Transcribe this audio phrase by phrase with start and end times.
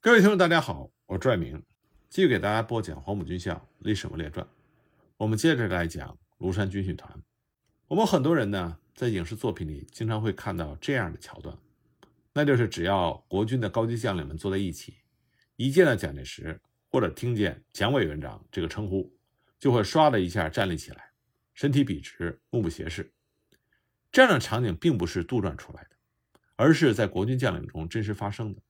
[0.00, 1.60] 各位听众，大家好，我是拽明，
[2.08, 4.46] 继续给大家播讲《黄埔军校历史人列传》。
[5.16, 7.20] 我们接着来讲庐山军训团。
[7.88, 11.58] 我们很多人呢，在影视作品里经常会看到这样的桥段，
[12.32, 14.98] 那就是只要国军的高级将领们坐在一起，
[15.56, 19.12] 一见到蒋介石或者听见蒋委员长这个称呼，
[19.58, 21.10] 就会唰的一下站立起来，
[21.54, 23.12] 身体笔直，目不斜视。
[24.12, 25.96] 这样的场景并不是杜撰出来的，
[26.54, 28.62] 而是在国军将领中真实发生的。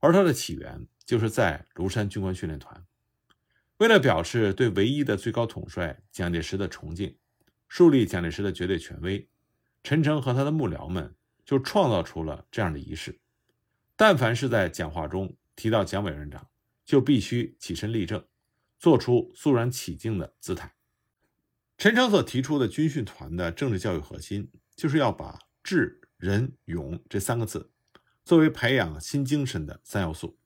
[0.00, 2.84] 而它的起源就是在庐山军官训练团。
[3.76, 7.16] 为了表示对唯一的最高统帅蒋介石的崇敬，
[7.68, 9.28] 树立蒋介石的绝对权威，
[9.82, 13.20] 陈诚和他的幕僚们就创造出了这样的仪式：
[13.96, 16.48] 但凡是在讲话中提到蒋委员长，
[16.84, 18.22] 就必须起身立正，
[18.78, 20.74] 做出肃然起敬的姿态。
[21.78, 27.70] 陈诚所提出的军训团的政治教育核心，就是要把智、仁、勇这三个字。
[28.24, 30.38] 作为培养新精神的三要素，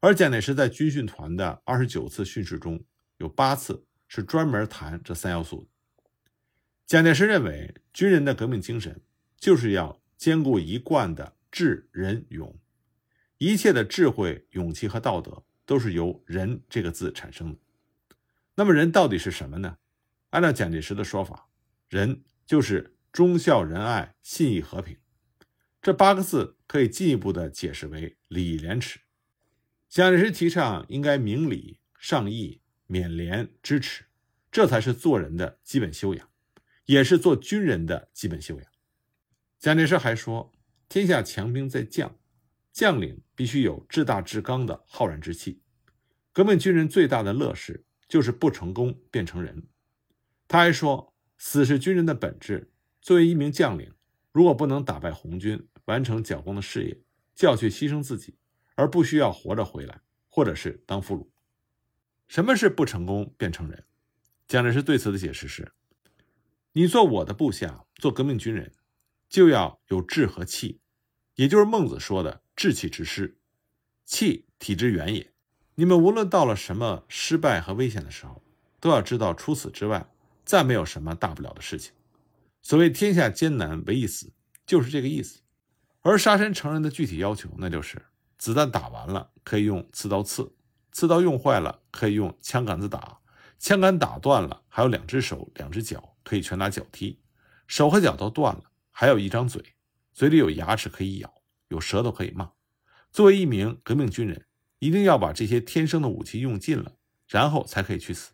[0.00, 2.84] 而蒋介石在军训团的二十九次训示中，
[3.18, 5.68] 有八次是专门谈这三要素。
[6.86, 9.00] 蒋介石认为，军人的革命精神
[9.36, 12.58] 就是要兼顾一贯的智、仁、勇，
[13.38, 17.58] 一切的智慧、勇气和道德都是由“仁”这个字产生的。
[18.54, 19.78] 那么，仁到底是什么呢？
[20.30, 21.48] 按照蒋介石的说法，
[21.88, 24.96] 仁就是忠孝仁爱信义和平。
[25.86, 28.98] 这八个字可以进一步的解释为礼义廉耻。
[29.88, 34.06] 蒋介石提倡应该明礼、尚义、勉廉、知耻，
[34.50, 36.28] 这才是做人的基本修养，
[36.86, 38.66] 也是做军人的基本修养。
[39.60, 40.52] 蒋介石还说
[40.90, 42.18] ：“天下强兵在将，
[42.72, 45.62] 将领必须有志大志刚的浩然之气。
[46.32, 49.68] 革命军人最大的乐事就是不成功变成人。”
[50.48, 52.72] 他还说：“死是军人的本质。
[53.00, 53.94] 作为一名将领，
[54.32, 57.00] 如果不能打败红军，完成剿共的事业，
[57.34, 58.36] 就要去牺牲自己，
[58.76, 61.26] 而不需要活着回来，或者是当俘虏。
[62.28, 63.84] 什么是不成功便成人？
[64.46, 65.72] 蒋介石对此的解释是：
[66.72, 68.72] 你做我的部下，做革命军人，
[69.28, 70.80] 就要有志和气，
[71.34, 73.38] 也就是孟子说的“志气之师”，
[74.04, 75.32] 气体之源也。
[75.76, 78.42] 你们无论到了什么失败和危险的时候，
[78.80, 80.08] 都要知道，除此之外，
[80.44, 81.92] 再没有什么大不了的事情。
[82.62, 84.32] 所谓“天下艰难唯一死”，
[84.66, 85.40] 就是这个意思。
[86.08, 88.00] 而杀身成仁的具体要求，那就是
[88.38, 90.54] 子弹打完了可以用刺刀刺，
[90.92, 93.18] 刺刀用坏了可以用枪杆子打，
[93.58, 97.18] 枪杆打断了还有两只手两只脚可以拳打脚踢，
[97.66, 98.62] 手和脚都断了
[98.92, 99.74] 还有一张嘴，
[100.12, 101.34] 嘴里有牙齿可以咬，
[101.70, 102.52] 有舌头可以骂。
[103.10, 104.46] 作为一名革命军人，
[104.78, 106.92] 一定要把这些天生的武器用尽了，
[107.26, 108.30] 然后才可以去死。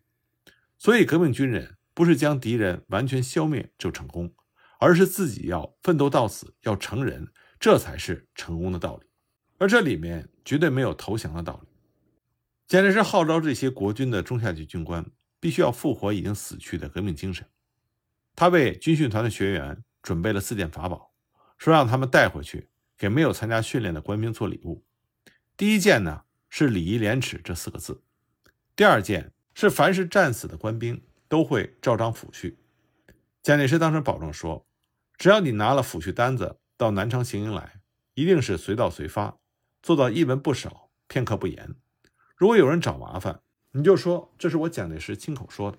[0.77, 4.35] 所以，革命军人不是将敌人完全消灭就成功，
[4.79, 7.33] 而是自己要奋斗到死，要成人。
[7.63, 9.07] 这才是成功的道理，
[9.59, 11.69] 而这里面绝对没有投降的道理。
[12.67, 15.09] 蒋介石号召这些国军的中下级军官
[15.39, 17.47] 必须要复活已经死去的革命精神。
[18.35, 21.13] 他为军训团的学员准备了四件法宝，
[21.57, 22.69] 说让他们带回去
[22.99, 24.85] 给没有参加训练的官兵做礼物。
[25.57, 28.03] 第一件呢是“礼义廉耻”这四个字；
[28.75, 32.57] 第二件是凡是战死的官兵都会照章抚恤。
[33.41, 34.67] 蒋介石当时保证说，
[35.17, 36.59] 只要你拿了抚恤单子。
[36.83, 37.81] 到南昌行营来，
[38.15, 39.39] 一定是随到随发，
[39.81, 41.77] 做到一文不少，片刻不言。
[42.35, 45.79] 如果有人找麻烦，你就说这是我蒋介石亲口说的。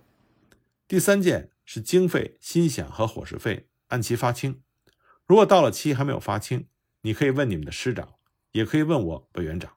[0.88, 4.62] 第三件是经费、薪饷和伙食费按期发清。
[5.26, 6.68] 如果到了期还没有发清，
[7.02, 8.14] 你可以问你们的师长，
[8.54, 9.76] 也可以问我委员长。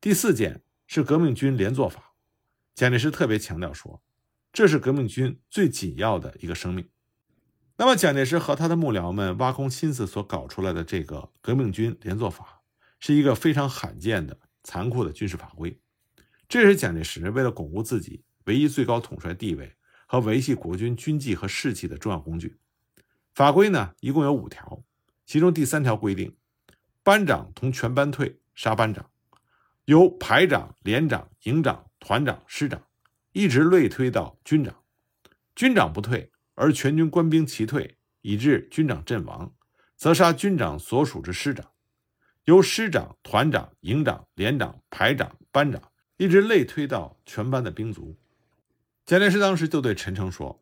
[0.00, 2.14] 第四件是革命军连坐法。
[2.76, 4.00] 蒋介石特别强调说，
[4.52, 6.88] 这是革命军最紧要的一个生命。
[7.80, 12.62] 那么，蒋介石和他的幕僚们挖空心思所搞出来的这个革命军连坐法，
[12.98, 15.80] 是一个非常罕见的残酷的军事法规。
[16.48, 22.58] 这是蒋介石为了巩固自己唯一最高统帅地位和维系国军军纪和士气的重要工具。
[23.32, 24.82] 法规呢，一共有五条，
[25.24, 26.36] 其中第三条规定，
[27.04, 29.08] 班长同全班退，杀班长，
[29.84, 32.82] 由排长、连长、营长、团长、师长，
[33.30, 34.74] 一直类推到军长，
[35.54, 36.32] 军长不退。
[36.60, 39.54] 而全军官兵齐退，以致军长阵亡，
[39.96, 41.70] 则杀军长所属之师长，
[42.46, 45.80] 由师长、团长、营长、连长、排长、班长，
[46.16, 48.18] 一直类推到全班的兵卒。
[49.06, 50.60] 蒋介石当时就对陈诚说：“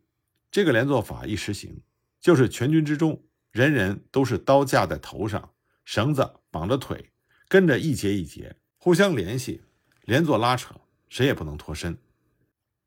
[0.52, 1.80] 这个连坐法一实行，
[2.20, 5.54] 就是全军之中人人都是刀架在头上，
[5.86, 7.10] 绳子绑着腿，
[7.48, 9.62] 跟着一节一节互相联系，
[10.02, 10.74] 连坐拉扯，
[11.08, 11.96] 谁也不能脱身。”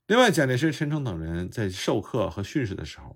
[0.09, 3.15] 另外，蒋介石、陈诚等人在授课和训示的时候，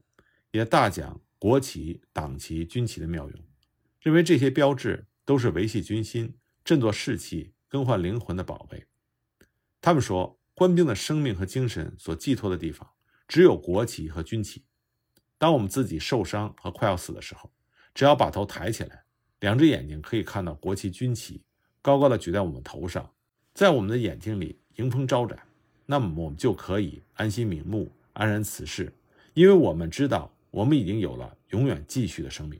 [0.51, 3.43] 也大讲国旗、党旗、军旗的妙用，
[3.99, 8.85] 认为这些标志都是维系军心、振作士气、更换灵魂的宝贝。
[9.81, 12.87] 他们说，官兵的生命和精神所寄托的地方，
[13.27, 14.63] 只有国旗和军旗。
[15.39, 17.51] 当我们自己受伤和快要死的时候，
[17.95, 19.03] 只要把头抬起来，
[19.39, 21.43] 两只眼睛可以看到国旗、军旗
[21.81, 23.11] 高高的举在我们头上，
[23.55, 25.39] 在我们的眼睛里迎风招展，
[25.85, 28.93] 那么我们就可以安心瞑目，安然辞世，
[29.33, 32.59] 因为我们知道，我们已经有了永远继续的生命。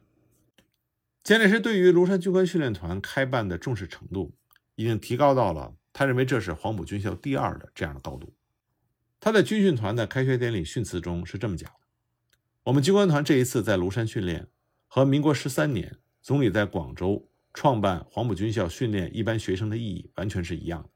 [1.23, 4.33] 蒋介石对于庐山军官训练团开办的重视程度，
[4.75, 8.33] 已经提高到了他认为这是黄埔军校第二的这样的高度。
[9.19, 11.79] 他在军训团的开学典礼训词中是这么讲的
[12.65, 14.47] ：“我们军官团这一次在庐山训练，
[14.87, 20.89] 和民国十三年总理在广州创办黄埔军校训练一般学生的意义完全是一样的。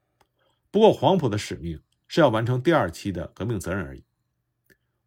[0.70, 4.04] 不过黄埔的使命是要完成第二期的革命责任而已。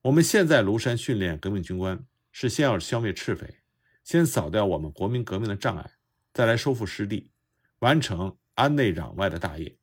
[0.03, 3.57] 我们现在庐山训练革命军官，是先要消灭赤匪。”
[4.03, 5.93] 先扫掉我们国民革命的障碍，
[6.33, 7.31] 再来收复失地，
[7.79, 9.77] 完成安内攘外的大业，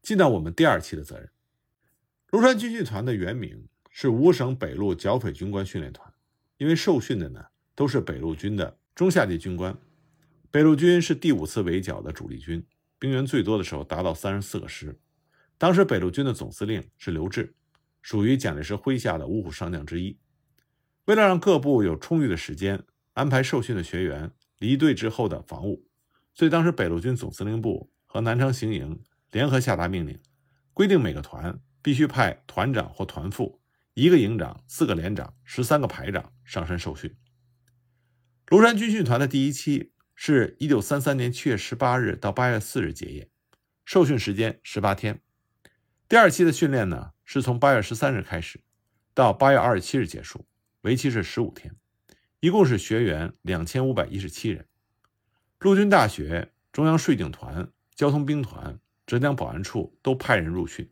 [0.00, 1.28] 尽到我们第二期的责任。
[2.30, 6.10] 庐山军训团的原名是五省北路剿匪军官训练团，
[6.56, 7.44] 因为受训的呢
[7.74, 9.76] 都是北路军的中下级军官。
[10.50, 12.64] 北路军是第五次围剿的主力军，
[12.98, 14.98] 兵员最多的时候达到三十四个师。
[15.58, 17.52] 当时北路军的总司令是刘峙，
[18.00, 20.18] 属于蒋介石麾下的五虎上将之一。
[21.04, 22.82] 为了让各部有充裕的时间。
[23.14, 25.84] 安排受训的学员离队之后的防务，
[26.34, 29.02] 所以当时北路军总司令部和南昌行营
[29.32, 30.16] 联合下达命令，
[30.72, 33.60] 规定每个团必须派团长或团副、
[33.94, 37.12] 一个营长、四个连长、十三个排长上山受训。
[38.46, 43.28] 庐山军训团的第一期是一九三三年七月十八日到八月四日结业，
[43.84, 45.20] 受训时间十八天。
[46.08, 48.60] 第二期的训练呢，是从八月十三日开始，
[49.12, 50.46] 到八月二十七日结束，
[50.80, 51.74] 为期是十五天。
[52.40, 54.66] 一共是学员两千五百一十七人，
[55.58, 60.90] 陆军大学、中央税警团、交通兵团、浙江保安处都派人入训。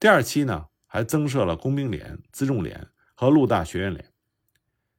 [0.00, 4.10] 第二期呢，还增设了工兵连、辎重连和陆大学院连。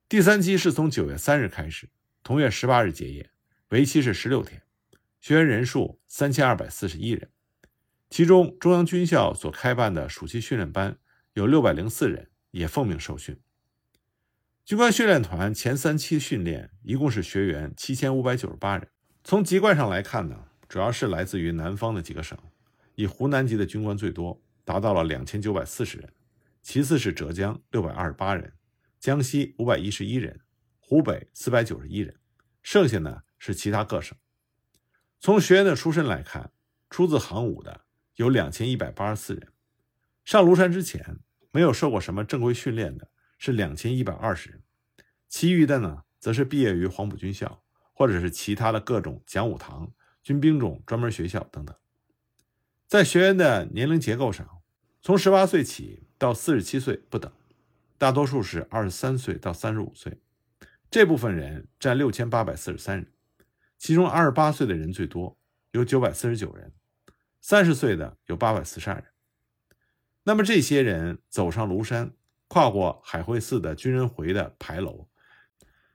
[0.08, 1.90] 第三期是从九月三日开始，
[2.22, 3.32] 同月十八日结业，
[3.70, 4.62] 为期是十六天，
[5.20, 7.32] 学员人数三千二百四十一人，
[8.16, 11.00] 其中中央军校所开办的暑期训练班
[11.34, 13.40] 有六百零四人，也奉命受训。
[14.64, 18.88] 军官训练团前三期训练一共是学员七千五百九十八人。
[19.24, 22.38] 从籍贯上来看呢，主要是来自于南方的几个省，
[22.94, 26.08] 以湖南籍的军官最多，达到了两千九百四十人；
[26.62, 28.54] 其次是浙江六百二十八人，
[29.00, 30.40] 江西五百一十一人，
[30.78, 32.16] 湖北四百九十一人，
[32.62, 34.16] 剩下呢是其他各省。
[35.20, 36.52] 从学员的出身来看，
[36.92, 37.83] 出自行伍的
[38.16, 39.48] 有两千一百八十四人，
[40.24, 41.20] 上庐山之前
[41.52, 43.10] 没有受过什么正规训练的。
[43.46, 44.64] 是两千一百二十人，
[45.28, 47.62] 其余的呢，则是毕业于黄埔军校，
[47.92, 49.92] 或者是其他的各种讲武堂、
[50.24, 51.76] 军兵种专门学校等等。
[52.88, 54.62] 在学员的年龄结构上，
[55.02, 57.30] 从十八岁起到四十七岁不等，
[57.98, 60.22] 大多数是二十三岁到三十五岁，
[60.90, 63.12] 这部分人占六千八百四十三人，
[63.78, 65.38] 其中二十八岁的人最多，
[65.72, 66.72] 有九百四十九人，
[67.44, 69.06] 三十岁的有八百四十二人。
[70.24, 72.14] 那么这些人走上庐山。
[72.50, 75.08] 跨过海会寺的军人回的牌楼，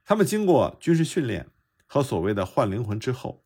[0.03, 1.47] 他们经过军事训练
[1.85, 3.45] 和所谓的换灵魂之后，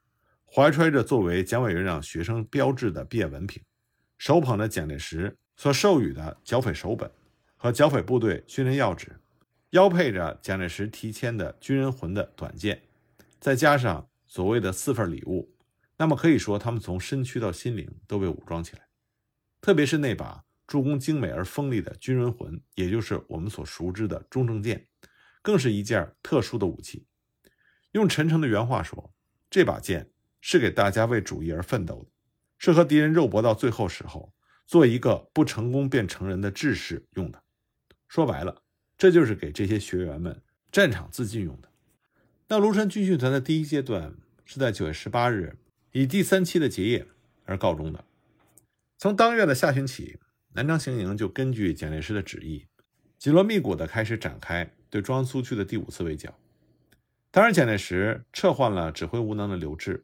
[0.52, 3.62] 怀揣着作为蒋委员让学生标志的毕业文凭，
[4.18, 7.12] 手捧着蒋介石所授予的剿匪手本
[7.56, 9.20] 和剿匪部队训练要旨，
[9.72, 12.82] 腰配着蒋介石题签的军人魂的短剑，
[13.40, 15.53] 再加上所谓的四份礼物，
[15.98, 18.88] 那么可以说他们从身躯到心灵都被武装起来，
[19.62, 20.44] 特别是那把。
[20.66, 24.88] 助攻精美而锋利的军人魂，也就是我们所熟知的中正剑，
[25.42, 27.06] 更是一件特殊的武器。
[27.92, 29.14] 用陈诚的原话说
[29.52, 30.10] ：“这把剑
[30.40, 32.12] 是给大家为主义而奋斗的，
[32.58, 34.34] 是和敌人肉搏到最后时候，
[34.66, 37.44] 做一个不成功便成仁的志士用的。
[38.08, 38.64] 说白了，
[38.98, 41.70] 这就是给这些学员们战场自尽用的。”
[42.48, 45.60] 那庐山军训团的第一阶段是在九月十八日
[45.94, 47.08] 以第三期的结业
[47.46, 48.04] 而告终的。
[48.98, 50.20] 从当月的下旬起。
[50.56, 52.68] 南昌行营就根据蒋介石的旨意，
[53.18, 56.38] 紧锣密鼓地开始展开对中央苏区的第五次围剿。
[57.32, 60.04] 当然，蒋介石撤换了指挥无能的刘峙，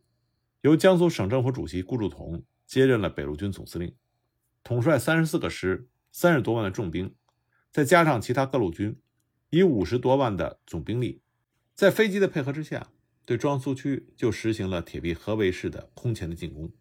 [0.62, 3.93] 由江苏省政府主席顾祝同接任了北路军总司令，
[4.63, 7.13] 统帅三十四个师、三十多万的重兵，
[7.72, 9.00] 再加上其他各路军，
[9.51, 11.22] 以五十多万的总兵力，
[11.75, 12.88] 在飞机的配合之下，
[13.29, 16.71] 对中央苏区就实行了铁壁合围式的空前的进攻。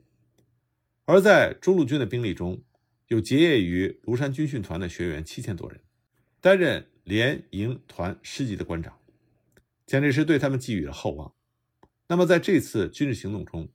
[1.05, 2.65] 而在中路军的兵力中，
[3.09, 5.83] 有结业于庐山军训团的学员七千多人，
[6.41, 8.99] 担任连、营、团、师级的官长。
[9.85, 11.35] 蒋介石对他们寄予了厚望。
[12.07, 13.69] 那么，在这次军事行动中，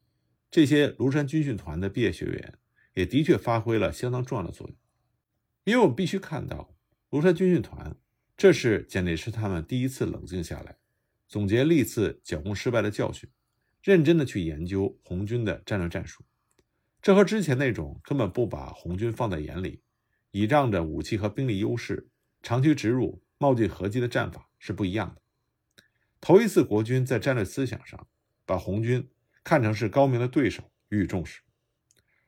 [0.49, 2.55] 这些庐山军训团的毕业学员
[2.95, 4.75] 也的确发挥了相当重要的作用，
[5.65, 6.75] 因为我们必须看到，
[7.11, 7.95] 庐山军训团
[8.35, 10.77] 这是蒋介石他们第一次冷静下来，
[11.33, 13.27] 总结历次剿共失败的教训，
[13.81, 16.23] 认真的去研究红军的战略战术。
[17.01, 19.81] 这和之前那种根本不把红军放在眼里，
[20.29, 22.07] 倚仗着武器和兵力优势，
[22.43, 25.23] 长驱直入、冒进合击的战法是不一样的。
[26.21, 28.07] 头一次，国军在战略思想上
[28.45, 29.09] 把红军
[29.43, 31.41] 看成是高明的对手，予以重视。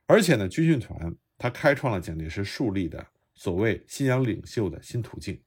[0.07, 5.39] 而且呢，军训团他开创了蒋介石树立的所谓信仰领袖的新途径，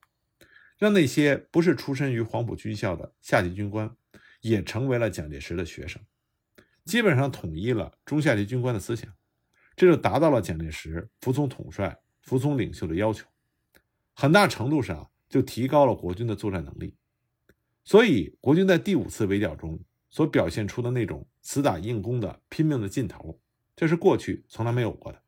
[0.78, 3.94] 让那些不是出身于黄埔军校的下级军官，
[4.40, 6.00] 也成为了蒋介石的学生，
[6.84, 9.12] 基本上统一了中下级军官的思想。
[9.74, 13.26] 这就达到了蒋介石服从统帅、服从领袖的要求，
[14.12, 16.96] 很大程度上就提高了国军的作战能力。
[17.84, 19.80] 所以，国军在第五次围剿中
[20.10, 23.40] 所表现出的那种死打硬攻的拼命的劲头，
[23.76, 25.22] 这是过去从来没有过的。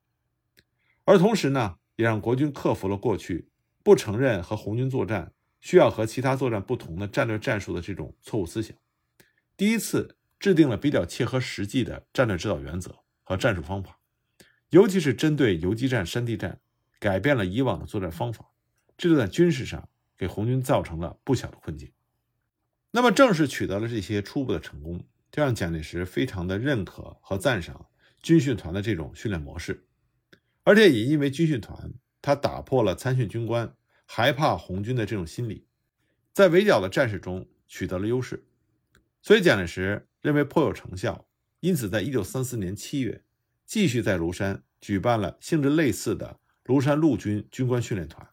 [1.04, 3.49] 而同时呢，也让国军克服了过去
[3.83, 8.76] 不承认和红军作战需要和其他作战不同的战略战术的这种错误思想，
[9.56, 13.98] 第一次制定了比较切合实际的战略指导原则和战术方法。
[14.70, 16.60] 尤其是针对游击战、山地战，
[16.98, 18.52] 改变了以往的作战方法，
[18.96, 21.92] 这就在军事上给红军造成了不小的困境。
[22.92, 27.86] 那么，正是取得了这些初步的成功，这让蒋介石非常的认可和赞赏
[28.22, 29.86] 军训团的这种训练模式，
[30.62, 33.74] 而且也因为军训团，他打破了参训军官
[34.12, 35.64] 害怕红军的这种心理，
[36.32, 38.42] 在围剿的战事中取得了优势，
[39.22, 41.28] 所以蒋介石认为颇有成效，
[41.60, 43.22] 因此在一九三四年七月。
[43.64, 48.28] 继续在庐山举办了性质类似的庐山陆军军官训练团，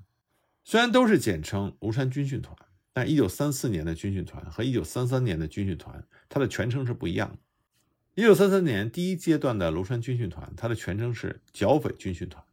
[0.63, 2.57] 虽然都是简称庐山军训团，
[2.91, 7.37] 但1934年的军训团和1933年的军训团，它的全称是不一样
[8.15, 8.23] 的。
[8.23, 12.43] 1933年第一阶段的庐山军训团，它的全称是剿匪军训团，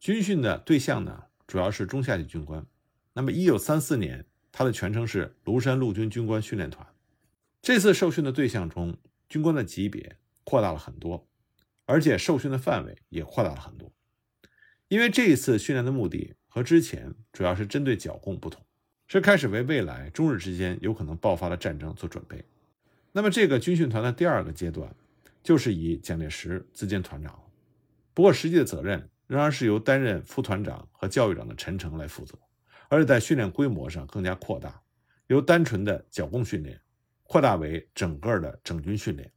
[0.00, 2.64] 军训的对象呢主要是中下级军官。
[3.12, 6.86] 那么1934年，它的全称是庐山陆军军官训练团。
[7.60, 8.96] 这次受训的对象中，
[9.28, 11.28] 军官的级别扩大了很多。
[11.84, 13.92] 而且受训的范围也扩大了很多，
[14.88, 18.64] 因为这一次训练的目的和之前主要是针对剿共不同，
[19.06, 22.42] 是开始为未来中日之间有可能爆发的战争做准备。
[23.12, 24.96] 那么这个军训团的第二个阶段，
[25.42, 27.38] 就是以蒋介石自兼团长，
[28.14, 32.38] 不过实际的责任仍然是由担任副团长和教育长的陈诚来负责，
[32.90, 34.82] 而且在训练规模上更加扩大，
[35.28, 36.78] 由单纯的剿共训练
[37.22, 39.32] 扩大为整个的整军训练。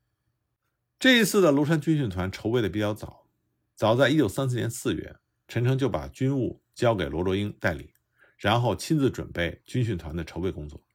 [1.00, 3.30] 这一次的庐山军训团筹备的比较早，
[3.74, 5.16] 早在一九三四年四月，
[5.48, 7.94] 陈诚就把军务交给罗卓英代理，
[8.38, 10.86] 然后亲自准备军训团的筹备工作。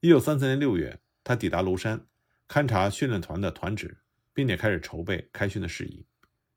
[0.00, 2.04] 一九三四年六月，他抵达庐山，
[2.48, 3.98] 勘察训练团的团址，
[4.34, 6.04] 并且开始筹备开训的事宜。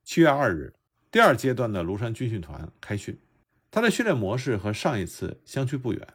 [0.04, 0.74] 七月二日，
[1.16, 3.18] 第二阶段的庐山军训团开训，
[3.72, 6.06] 它的训练模式和上一次相去不远，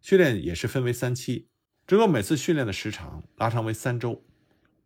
[0.00, 1.46] 训练也是分为三期，
[1.86, 4.24] 只不过每次训练的时长拉长为三周。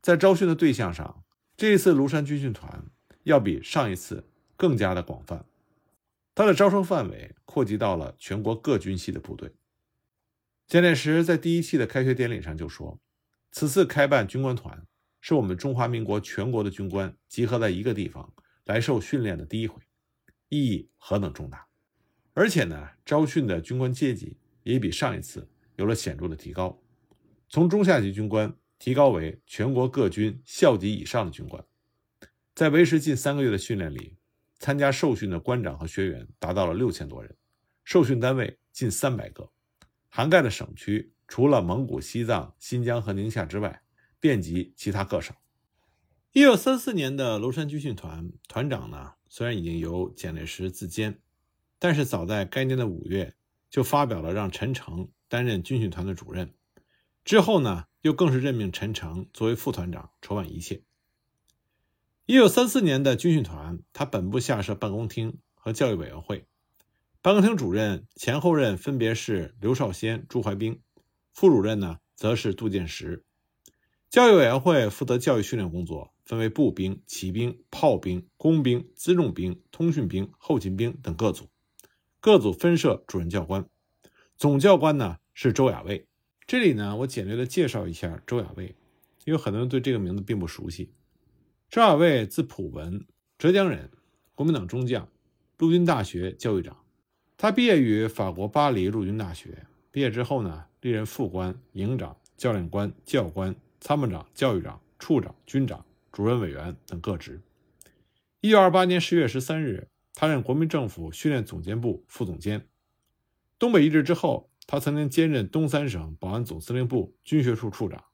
[0.02, 1.22] 在招训的对象上，
[1.56, 2.86] 这一次庐山军训团
[3.22, 5.44] 要比上一次更加的广泛，
[6.34, 9.52] 它的招生范围扩及到了全国各军系的部队。
[10.66, 12.98] 蒋介石在第一期的开学典礼上就说
[13.52, 14.84] ：“此次开办军官团，
[15.20, 18.32] 是我们中华民国全国的军官集合在一个地方
[18.64, 19.80] 来受训练的第一回，
[20.48, 21.66] 意义何等重大！
[22.32, 26.80] 而且呢，招训的军官阶级也比上一次有了显著的提高，
[27.48, 31.64] 从中下级军官。”提高为全国各军校级以上的军官，
[32.54, 34.18] 在为时近三个月的训练里，
[34.58, 37.34] 参加受训的官长和学员达到了六千多人，
[37.84, 39.50] 受训单位近三百个，
[40.10, 43.80] 涵盖的省区除了蒙古、西藏、新疆和宁夏之外，
[44.20, 45.34] 遍及其他各省。
[46.34, 51.20] 一九三四年的庐山军训团团长呢，虽然已经由蒋介石自兼，
[51.78, 53.34] 但是早在该年的五月
[53.70, 56.52] 就发表了让陈诚担任军训团的主任，
[57.24, 57.86] 之后呢。
[58.04, 60.82] 又更是任命陈诚作为副团长，筹办一切。
[62.26, 66.46] 一九三四年的军训团，他本部下设办公厅和教育委员会，
[67.22, 70.82] 办公厅主任前后任分别是刘少先、朱怀兵，
[71.32, 73.24] 副主任呢则是杜建时。
[74.10, 81.48] 教育委员会负责教育训练工作，分为步兵、骑兵、炮兵、工兵、辎重兵、通讯兵、后勤兵等各组，
[82.20, 83.68] 各组分设主任教官，
[84.36, 86.06] 总教官呢是周亚卫。
[86.46, 88.74] 这里呢，我简略的介绍一下周亚卫，
[89.24, 90.92] 因为很多人对这个名字并不熟悉。
[91.70, 93.06] 周亚卫字普文，
[93.38, 93.90] 浙江人，
[94.34, 95.08] 国民党中将，
[95.58, 96.76] 陆军大学教育长。
[97.36, 107.42] 他毕业于法国巴黎陆军大学，毕业之后呢，历任副官、营长、教练官、教官、参谋长、教育长、处长、军长、主任委员等各职。
[108.40, 112.68] 一九二八年十月十三日，他任国民政府训练总监部副总监。
[113.58, 118.04] 东北一职之后，他曾经兼任东三省保安总司令部军学处处长、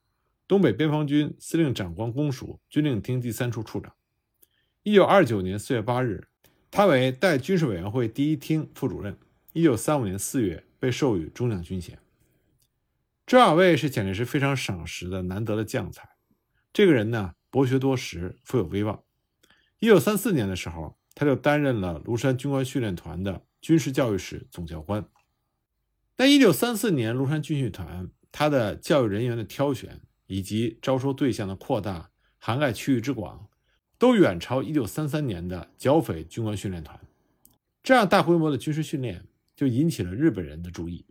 [0.49, 3.93] 东北边防军司令长官公署军令厅第三处处长。
[4.83, 6.27] 一九二九年四月八日，
[6.71, 9.19] 他为代军事委员会第一厅副主任。
[9.53, 11.99] 一九三五年四月，被授予中将军衔。
[13.27, 16.09] 周亚卫是蒋介石非常赏识的难得的将才。
[16.73, 19.03] 这个人呢，博学多识，富有威望。
[19.81, 25.05] 一九三四年的时候，他就担任了庐山军官训练团的军事教育室总教官。
[26.17, 33.49] 但一九三四年庐山军训团，他的教育人员的挑选以及招收对象的扩大、涵盖区域之广，
[33.99, 37.01] 都远超一九三三年的剿匪军官训练团。
[37.83, 39.27] 这样大规模的军事训练，
[39.57, 41.07] 就引起了日本人的注意。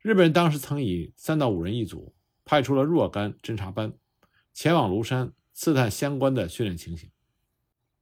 [0.00, 3.92] 日本人当时曾以三到五人一组，派出了若干侦察班，
[4.54, 7.08] 前往庐山刺探相关的训练情形。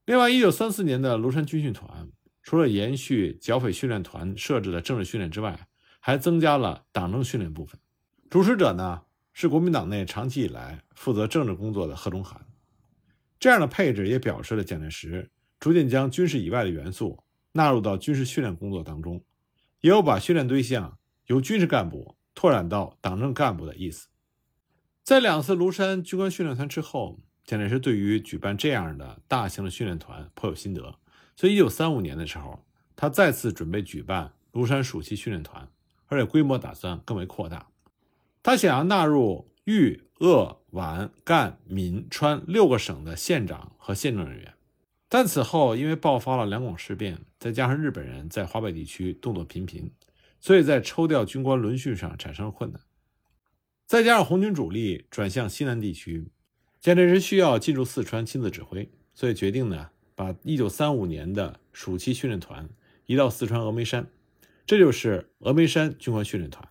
[0.07, 2.11] 另外，一九三四年的庐山军训团，
[2.43, 5.69] 除了延续剿匪训练团设置的政治训练之外，
[6.01, 7.79] 还增加了党政训练部分。
[8.29, 12.45] 主持者呢是国民党内长期以来负责政治工作的贺中涵。
[13.39, 15.31] 这样的配置也表示了蒋介石
[15.61, 19.23] 逐渐将军事以外的元素纳入到军事训练工作当中，
[19.83, 24.09] 也有把训练对象由军事干部拓展到党政干部的意思。
[25.05, 27.21] 在两次庐山军官训练团之后。
[27.45, 30.97] 蒋介石对于举办这样的大型的训练团颇有心得，
[31.37, 35.69] 所以1935年的时候，他再次准备举办庐山暑期训练团，
[36.07, 37.69] 而且规模打算更为扩大。
[38.45, 44.55] 他想要纳入豫、鄂、皖、赣、闽、川六个省的县长和县政人员，
[45.09, 49.91] 但此后因为爆发了两广事变，再加上日本人在华北地区动作频频，
[50.39, 52.81] 所以在抽调军官轮训上产生了困难。
[53.85, 56.31] 再加上红军主力转向西南地区。
[56.83, 62.69] 蒋介石需要进驻四川亲自指挥，所以决定呢，把1935年的暑期训练团
[63.07, 64.11] 移到四川峨眉山，
[64.67, 66.69] 这就是峨眉山军官训练团。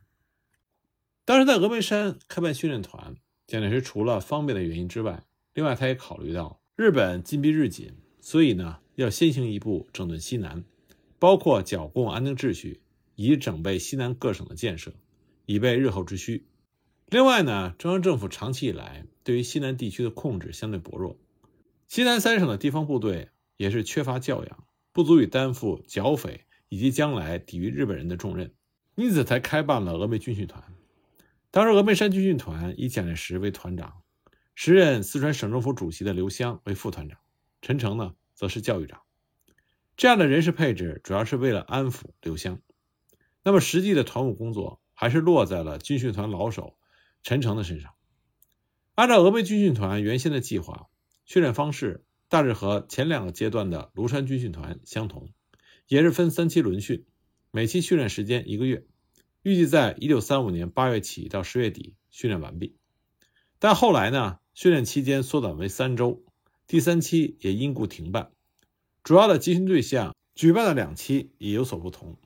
[1.23, 3.15] 当时在峨眉山开办训练团，
[3.47, 10.65] 蒋介石除了方便的原因之外，另外他也考虑到日本进逼日紧，所以呢，要先行一步整顿西南，
[11.19, 12.81] 包括剿共安定秩序，
[13.15, 14.93] 以整备西南各省的建设，
[15.45, 16.47] 以备日后之需。
[17.11, 21.19] 另外呢，中央政府长期以来对于西南地区的控制相对薄弱，
[21.89, 28.53] 西南三省的地方部队也是缺乏教养，不足以担负剿匪以及将来抵御日本人的重任，
[28.95, 30.63] 因此才开办了峨眉军训团。
[31.51, 34.03] 当时峨眉山军训团以蒋介石为团长，
[34.55, 37.19] 时任四川省政府主席的刘湘为副团长，
[37.61, 39.01] 陈诚呢则是教育长。
[39.97, 42.61] 这样的人事配置主要是为了安抚刘湘，
[43.43, 46.77] 那么实际的团务工作还是落在了军训团老手。
[47.23, 47.93] 陈诚的身上，
[48.95, 50.87] 按照峨眉军训团原先的计划，
[51.25, 55.29] 训练方式大致和前两个阶段的庐山军训团相同，
[55.87, 57.05] 也是分三期轮训，
[57.51, 58.85] 每期训练时间一个月，
[59.43, 62.75] 预计在一九三五年八月起到十月底训练完毕。
[63.59, 66.23] 但后来呢，训练期间缩短为三周，
[66.65, 68.31] 第三期也因故停办。
[69.03, 72.17] 主要的集训对象，举办的两期也有所不同。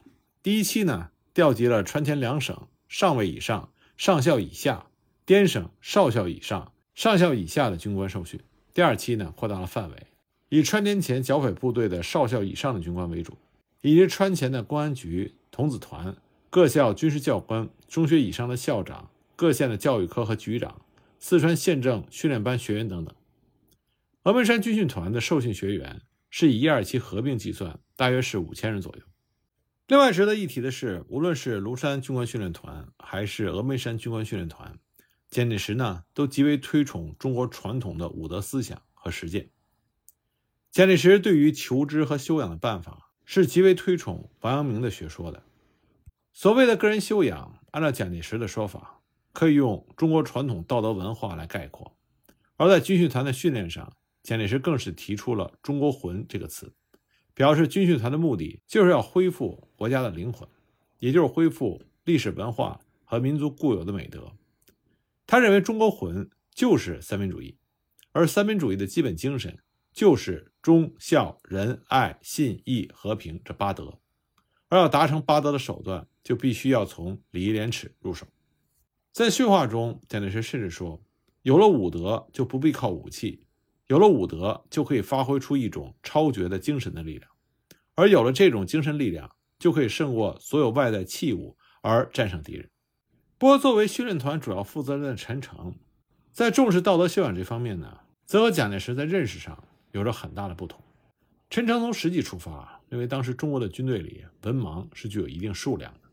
[0.42, 3.74] 第一期呢，调集了川黔两省上尉以上。
[3.98, 4.88] 上校以下、
[5.26, 8.40] 滇省少校以上、上校以下的军官受训。
[8.74, 10.08] 第二期呢，扩大了范围，
[10.50, 13.38] 以川滇黔剿匪部队的少校以上的军官为主，
[13.82, 16.16] 以及川黔的公安局、童子团、
[16.50, 20.82] 各校军事教官、中学以上的校长、各县的教育科和局长、
[21.20, 23.16] 四川县政训练班学员等等。
[24.24, 29.02] 峨眉山军训团的受训学员是以一二期合并计算，大约是五千人左右。
[29.88, 34.80] 另外值得一提的是，无论是庐山军官训练团还是峨眉山军官训练团，
[35.30, 39.52] 蒋介石呢都极为推崇中国传统的武德思想和实践。
[40.72, 45.44] 蒋介石对于求知和修养的办法是极为推崇王阳明的学说的。
[46.34, 49.02] 所谓的个人修养，按照蒋介石的说法，
[49.34, 51.96] 可以用中国传统道德文化来概括。
[52.58, 56.74] 而在军训团的训练上，蒋介石更是提出了“中国魂”这个词。
[57.36, 60.50] 表示军训团的目的就是要恢复国家的灵魂，
[60.98, 64.32] 也就是恢复历史文化和民族固有的美德。
[65.28, 67.58] 他认为中国魂就是三民主义，
[68.14, 69.60] 而三民主义的基本精神
[69.92, 74.00] 就是忠孝仁爱信义和平这八德。
[74.70, 78.26] 而要达成八德的手段，就必须要从礼义廉耻入手。
[79.12, 81.02] 在训话中，蒋介石甚至说
[81.44, 83.44] ：“有了武德，就不必靠武器。”
[83.88, 87.30] 有了武德，就可以发挥出一种超绝的精神的力量，
[87.94, 92.70] 而有了这种精神力量，就可以胜过所有外在器物而战胜敌人。
[93.38, 95.76] 不过，作为训练团主要负责人的陈诚，
[96.32, 100.82] 在重视道德修养这方面呢，则和蒋介石在认识上有着很大的不同。
[101.50, 106.10] 陈诚从实际出发，认为当时中国的军队里文盲是具有一定数量的，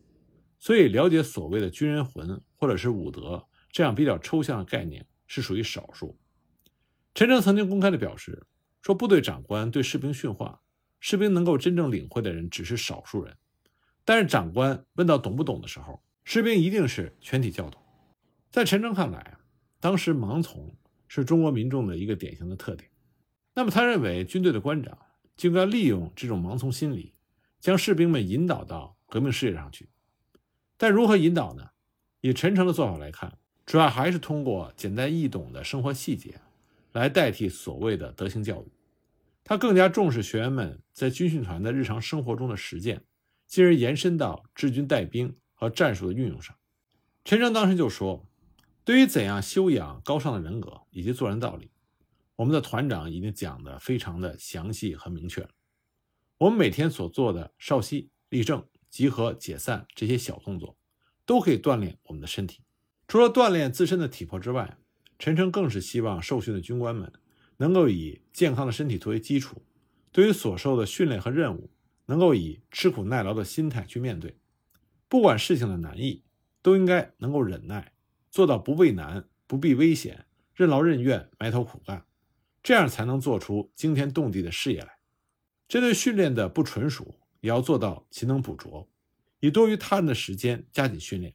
[0.58, 6.18] 所以了解所谓的军人魂或者是武德这样比较抽象的概念是属于少数。
[7.14, 8.46] 陈诚曾经公开的表示
[8.81, 10.61] 说，部队长官对士兵训话，
[10.98, 13.37] 士兵能够真正领会的人只是少数人，
[14.05, 17.81] 但是长官问到懂不懂的时候，士兵一定是全体教懂。
[18.51, 19.37] 在陈诚看来，
[19.79, 20.75] 当时盲从
[21.07, 22.88] 是中国民众的一个典型的特点。
[23.55, 24.96] 那么他认为军队的官长
[25.37, 27.12] 就应该利用这种盲从心理，
[27.61, 29.88] 将士兵们引导到革命事业上去。
[30.79, 31.68] 但如何引导呢？
[32.22, 36.40] 以陈诚的做法来看，主要还是通过简单易懂的生活细节。
[36.92, 38.72] 来代替所谓的德行教育，
[39.42, 43.05] 他更加重视学员们在军训团的日常生活中的实践，
[43.46, 46.57] 进而延伸到治军带兵和战术的运用上。
[47.24, 48.28] 陈诚当时就说
[48.85, 51.70] ：“对于怎样修养高尚的人格以及做人道理，
[52.37, 55.48] 我们的团长已经讲得非常的详细和明确。
[56.38, 60.76] 我们每天所做的稍息、立正、集合、解散这些小动作，
[61.24, 62.62] 都可以锻炼我们的身体。
[63.07, 64.76] 除了锻炼自身的体魄之外，
[65.22, 67.12] 陈诚更是希望受训的军官们
[67.58, 69.62] 能够以健康的身体作为基础，
[70.11, 71.70] 对于所受的训练和任务，
[72.06, 74.37] 能够以吃苦耐劳的心态去面对。
[75.08, 76.24] 不管事情的难易，
[76.61, 77.92] 都应该能够忍耐，
[78.32, 82.04] 做到不畏难、不避危险，任劳任怨、埋头苦干，
[82.61, 84.98] 这样才能做出惊天动地的事业来。
[85.68, 88.90] 针对训练的不纯熟，也要做到勤能补拙，
[89.38, 91.32] 以多于他人的时间加紧训练。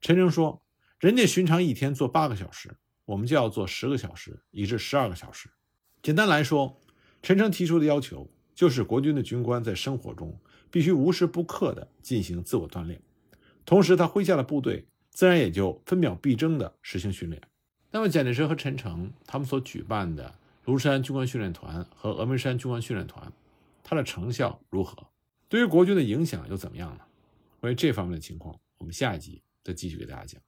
[0.00, 0.64] 陈诚说
[0.98, 5.50] ：“人家寻常一天做八个小时。”我们就要做十个小时，以至十二个小时。
[6.02, 6.80] 简单来说，
[7.22, 10.38] 陈诚提出的要求就是国军的军官在生活中
[10.70, 13.00] 必须无时不刻地进行自我锻炼，
[13.64, 17.40] 同时他麾下的部队自然也就分秒必争地实行训练。
[17.90, 23.32] 那么，蒋介石和陈诚他们所举办的庐山军官训练团和峨眉山军官训练团，
[23.82, 25.06] 它的成效如何？
[25.48, 27.04] 对于国军的影响又怎么样呢？
[27.60, 30.42] 关于这方面的情况，我们下一集再继续给大家讲。